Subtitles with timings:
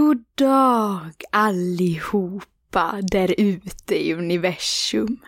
[0.00, 5.20] God dag allihopa där ute i universum.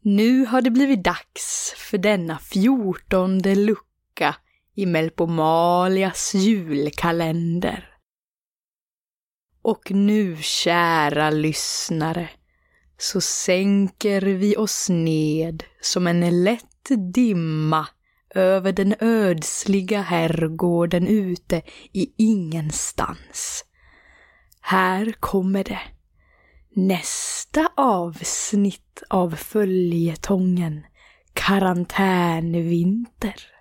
[0.00, 4.36] Nu har det blivit dags för denna fjortonde lucka
[4.74, 7.88] i Melpomalias julkalender.
[9.62, 12.28] Och nu, kära lyssnare,
[12.98, 17.86] så sänker vi oss ned som en lätt dimma
[18.34, 23.64] över den ödsliga herrgården ute i ingenstans.
[24.60, 25.80] Här kommer det.
[26.74, 30.86] Nästa avsnitt av följetongen
[31.32, 33.59] Karantänvinter.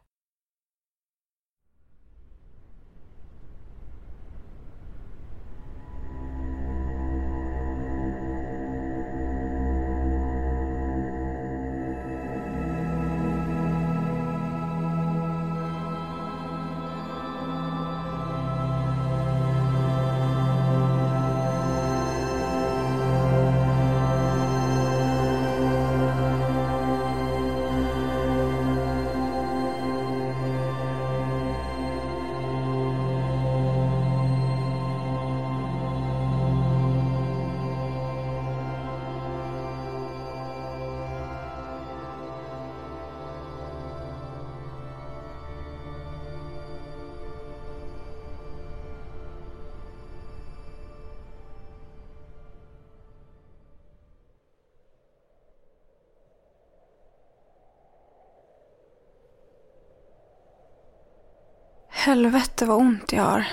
[62.09, 63.47] Helvete vad ont jag har.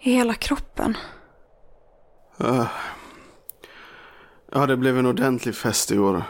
[0.00, 0.96] I hela kroppen.
[2.40, 2.66] Uh,
[4.52, 6.24] ja, det blev en ordentlig fest i år.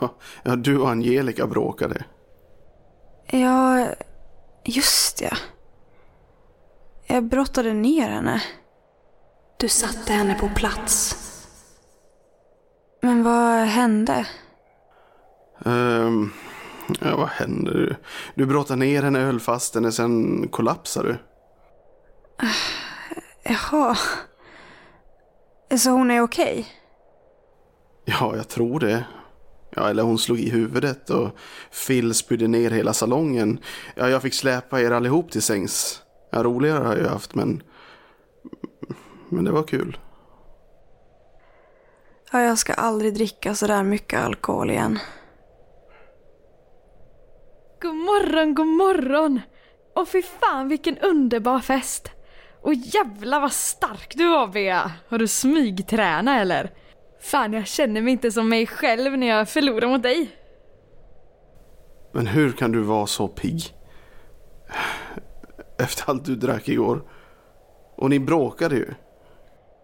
[0.42, 2.04] Ja, du och Angelica bråkade.
[3.26, 3.86] Ja,
[4.64, 5.36] just det.
[7.06, 8.42] Jag brottade ner henne.
[9.56, 11.16] Du satte henne på plats.
[13.02, 14.26] Men vad hände?
[15.58, 16.32] Um,
[17.00, 17.72] ja, vad hände?
[17.72, 17.96] Du,
[18.34, 21.18] du brottade ner henne, höll fast henne, sen kollapsade du.
[23.42, 23.96] Jaha.
[25.78, 26.66] Så hon är okej?
[28.04, 29.04] Ja, jag tror det.
[29.76, 31.28] Ja, eller hon slog i huvudet och
[31.86, 33.58] Phil spydde ner hela salongen.
[33.94, 36.02] Ja, jag fick släpa er allihop till sängs.
[36.30, 37.62] Ja, roligare har jag ju haft, men...
[39.28, 39.98] Men det var kul.
[42.32, 44.98] Ja, jag ska aldrig dricka så där mycket alkohol igen.
[47.84, 49.40] God morgon, god morgon!
[49.94, 52.10] Och fy fan vilken underbar fest!
[52.62, 54.92] Och jävla vad stark du var Bea!
[55.08, 56.70] Har du smygtränat eller?
[57.20, 60.28] Fan, jag känner mig inte som mig själv när jag förlorar mot dig.
[62.12, 63.62] Men hur kan du vara så pigg?
[65.78, 67.02] Efter allt du drack igår.
[67.96, 68.94] Och ni bråkade ju.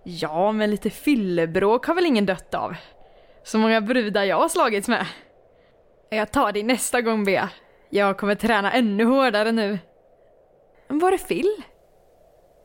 [0.05, 2.77] Ja, men lite fyllebråk har väl ingen dött av.
[3.44, 5.06] Så många brudar jag har slagits med.
[6.10, 7.50] Jag tar dig nästa gång Bea.
[7.91, 9.78] Jag kommer träna ännu hårdare nu.
[10.89, 11.62] Var är Phil?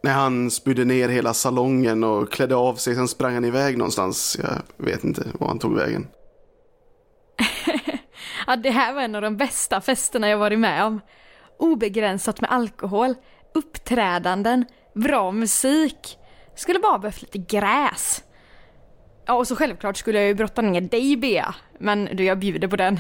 [0.04, 4.38] När han spydde ner hela salongen och klädde av sig, sen sprang han iväg någonstans.
[4.42, 6.08] Jag vet inte var han tog vägen.
[8.48, 11.02] ja, det här var en av de bästa festerna jag varit med om.
[11.60, 13.16] Obegränsat med alkohol,
[13.54, 14.66] uppträdanden,
[14.96, 16.18] bra musik.
[16.56, 18.24] Skulle bara behövt lite gräs.
[19.26, 21.56] Ja, och så självklart skulle jag ju brotta ner dig Bea.
[21.80, 23.00] Men du, jag bjuder på den.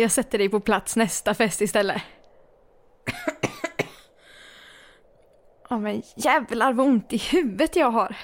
[0.00, 2.02] Jag sätter dig på plats nästa fest istället.
[5.68, 8.16] Ja men jävlar vad ont i huvudet jag har.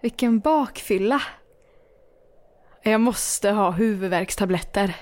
[0.00, 1.22] Vilken bakfylla.
[2.82, 4.96] Jag måste ha huvudvärkstabletter.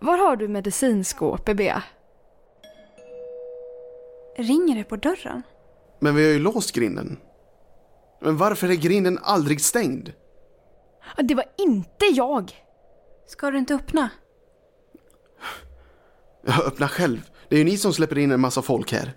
[0.00, 1.82] Var har du medicinskåpet, Bea?
[4.36, 5.42] Ringer det på dörren?
[5.98, 7.16] Men vi har ju låst grinden.
[8.20, 10.12] Men varför är grinden aldrig stängd?
[11.16, 12.52] Det var inte jag!
[13.26, 14.10] Ska du inte öppna?
[16.46, 17.30] Jag öppnar själv.
[17.48, 19.12] Det är ju ni som släpper in en massa folk här.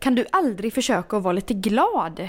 [0.00, 2.28] Kan du aldrig försöka att vara lite glad?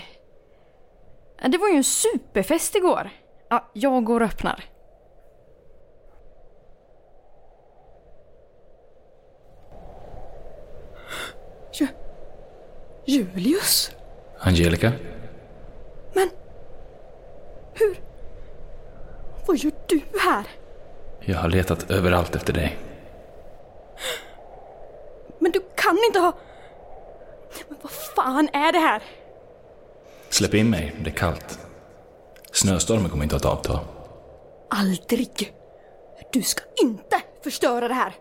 [1.48, 3.10] Det var ju en superfest igår.
[3.50, 4.66] Ja, jag går och öppnar.
[11.74, 11.88] Ju
[13.06, 13.92] Julius?
[14.40, 14.92] Angelica?
[16.14, 16.30] Men...
[17.74, 18.00] Hur...
[19.48, 20.48] Vad gör du här?
[21.20, 22.78] Jag har letat överallt efter dig.
[25.40, 26.34] Men du kan inte ha...
[27.70, 29.04] Men vad fan är det här?
[30.30, 31.60] Släpp in mig, det är kallt.
[32.52, 33.80] Snöstormen kommer inte att avta.
[34.70, 35.54] Aldrig!
[36.32, 38.16] Du ska inte förstöra det här!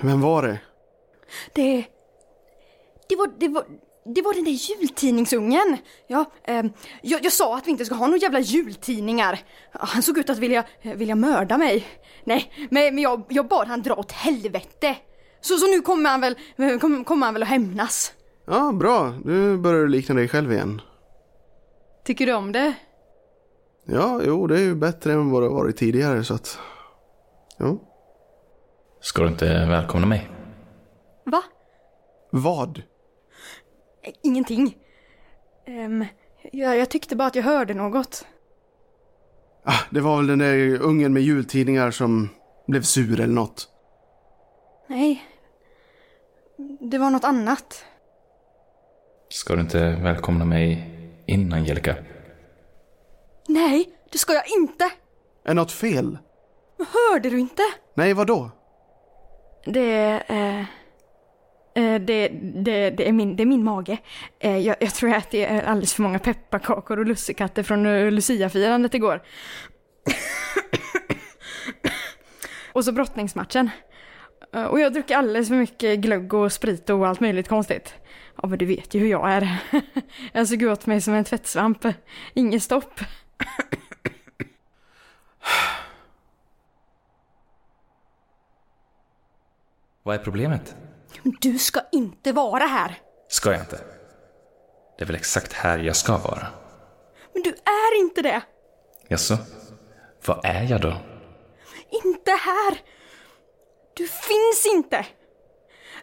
[0.00, 0.58] Vem var det?
[1.52, 1.84] Det...
[3.08, 3.30] Det var...
[3.38, 3.64] Det var...
[4.04, 5.76] Det var den där jultidningsungen.
[6.06, 6.64] Ja, eh,
[7.02, 9.40] jag, jag sa att vi inte ska ha några jävla jultidningar.
[9.72, 11.86] Han såg ut att vilja, vilja mörda mig.
[12.24, 14.96] Nej, men, men jag, jag bad han dra åt helvete.
[15.40, 18.12] Så, så nu kommer han väl, kommer, kommer han väl att hämnas.
[18.46, 19.14] Ja, bra.
[19.24, 20.80] Nu börjar du likna dig själv igen.
[22.04, 22.74] Tycker du om det?
[23.84, 26.58] Ja, jo, det är ju bättre än vad det varit tidigare så att...
[27.58, 27.80] Jo.
[29.00, 30.30] Ska du inte välkomna mig?
[31.24, 31.42] Va?
[32.30, 32.82] Vad?
[34.22, 34.76] Ingenting.
[35.66, 36.04] Ehm,
[36.52, 38.26] jag, jag tyckte bara att jag hörde något.
[39.64, 42.28] Ah, det var väl den där ungen med jultidningar som
[42.66, 43.68] blev sur eller något.
[44.88, 45.22] Nej.
[46.80, 47.84] Det var något annat.
[49.28, 50.90] Ska du inte välkomna mig
[51.26, 51.96] in, Angelica?
[53.48, 54.90] Nej, det ska jag inte!
[55.44, 56.18] Är något fel?
[56.78, 57.62] Hörde du inte?
[57.94, 58.50] Nej, vad då?
[59.64, 60.64] Det, eh,
[61.74, 63.98] Eh, det, det, det, är min, det är min mage.
[64.38, 68.14] Eh, jag, jag tror att det är alldeles för många pepparkakor och lussekatter från luciafirandet
[68.14, 69.22] Lucia-firandet igår.
[72.72, 73.70] och så brottningsmatchen.
[74.70, 77.94] Och jag dricker alldeles för mycket glögg och sprit och allt möjligt konstigt.
[78.42, 79.58] Ja, men du vet ju hur jag är.
[80.32, 81.86] jag såg åt mig som en tvättsvamp.
[82.34, 83.00] Inget stopp.
[90.02, 90.76] Vad är problemet?
[91.40, 92.98] Du ska inte vara här.
[93.28, 93.80] Ska jag inte?
[94.98, 96.46] Det är väl exakt här jag ska vara?
[97.34, 98.42] Men du är inte det.
[99.08, 99.38] Jaså?
[100.26, 100.96] Vad är jag då?
[102.04, 102.80] Inte här!
[103.94, 105.06] Du finns inte!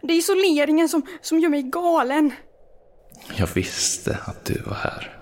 [0.01, 2.33] Det är isoleringen som, som gör mig galen.
[3.35, 5.19] Jag visste att du var här.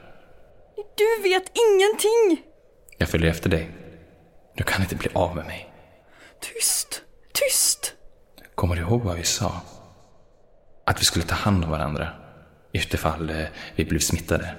[0.75, 2.45] Du vet ingenting!
[2.97, 3.71] Jag följer efter dig.
[4.55, 5.73] Du kan inte bli av med mig.
[6.41, 7.01] Tyst,
[7.33, 7.93] tyst!
[8.55, 9.61] Kommer du ihåg vad vi sa?
[10.87, 12.09] Att vi skulle ta hand om varandra
[12.73, 13.45] utifall eh,
[13.75, 14.55] vi blev smittade.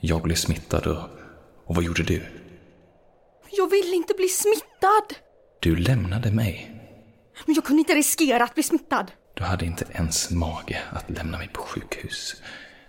[0.00, 1.02] Jag blev smittad och,
[1.66, 2.22] och vad gjorde du?
[3.50, 5.14] Jag vill inte bli smittad!
[5.60, 6.70] Du lämnade mig.
[7.46, 9.10] Men jag kunde inte riskera att bli smittad.
[9.34, 12.42] Du hade inte ens mage att lämna mig på sjukhus.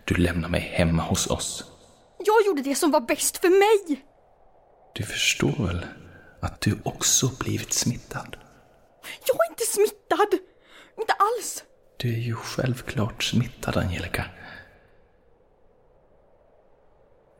[0.05, 1.65] Du lämnade mig hemma hos oss.
[2.19, 4.05] Jag gjorde det som var bäst för mig!
[4.95, 5.85] Du förstår väl
[6.41, 8.37] att du också blivit smittad?
[9.27, 10.39] Jag är inte smittad!
[10.99, 11.63] Inte alls!
[12.01, 14.25] Du är ju självklart smittad, Angelica.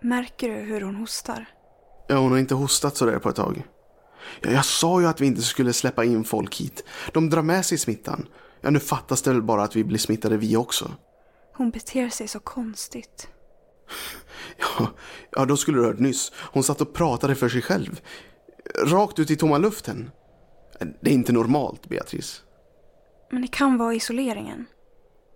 [0.02, 1.46] Märker du hur hon hostar?
[2.08, 3.64] Ja, hon har inte hostat sådär på ett tag.
[4.42, 6.84] Ja, jag sa ju att vi inte skulle släppa in folk hit.
[7.14, 8.28] De drar med sig smittan.
[8.62, 10.92] Ja, nu fattas det väl bara att vi blir smittade vi också.
[11.54, 13.28] Hon beter sig så konstigt.
[14.58, 14.88] Ja,
[15.32, 16.32] ja, då skulle du hört nyss.
[16.36, 18.02] Hon satt och pratade för sig själv.
[18.86, 20.12] Rakt ut i tomma luften.
[21.02, 22.44] Det är inte normalt, Beatrice.
[23.32, 24.66] Men det kan vara isoleringen.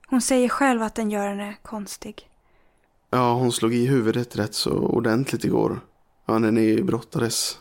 [0.08, 2.30] Hon säger själv att den gör henne konstig.
[3.10, 5.80] Ja, hon slog i huvudet rätt så ordentligt igår.
[6.26, 7.58] Ja, när ni brottades.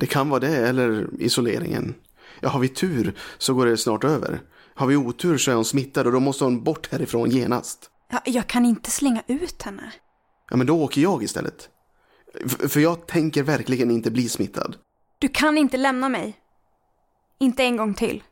[0.00, 1.94] Det kan vara det, eller isoleringen.
[2.40, 4.40] Ja, har vi tur så går det snart över.
[4.74, 7.90] Har vi otur så är hon smittad och då måste hon bort härifrån genast.
[8.10, 9.92] Ja, jag kan inte slänga ut henne.
[10.50, 11.68] Ja, men då åker jag istället.
[12.44, 14.76] F- för jag tänker verkligen inte bli smittad.
[15.18, 16.36] Du kan inte lämna mig.
[17.38, 18.22] Inte en gång till.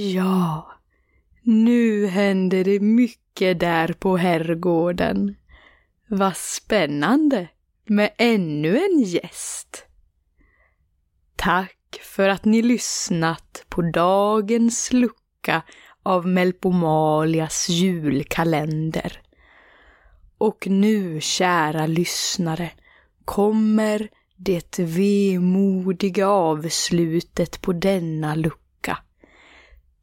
[0.00, 0.72] Ja,
[1.42, 5.36] nu händer det mycket där på herrgården.
[6.08, 7.48] Vad spännande
[7.84, 9.86] med ännu en gäst.
[11.36, 15.62] Tack för att ni lyssnat på dagens lucka
[16.02, 19.20] av Melpomalias julkalender.
[20.38, 22.70] Och nu, kära lyssnare,
[23.24, 28.67] kommer det vemodiga avslutet på denna lucka.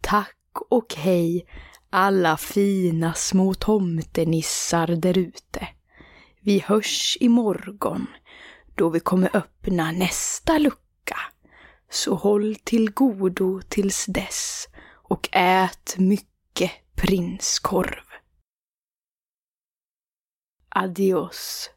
[0.07, 0.37] Tack
[0.69, 1.47] och hej
[1.89, 5.67] Alla fina små tomtenissar därute.
[6.41, 8.07] Vi hörs imorgon
[8.75, 11.17] då vi kommer öppna nästa lucka.
[11.89, 18.03] Så håll till godo tills dess och ät mycket prinskorv.
[20.69, 21.69] Adios.